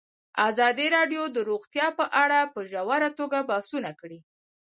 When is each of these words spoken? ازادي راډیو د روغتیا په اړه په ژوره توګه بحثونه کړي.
ازادي 0.49 0.87
راډیو 0.97 1.23
د 1.31 1.37
روغتیا 1.49 1.87
په 1.99 2.05
اړه 2.23 2.39
په 2.53 2.59
ژوره 2.71 3.09
توګه 3.19 3.47
بحثونه 3.49 3.91
کړي. 3.99 4.19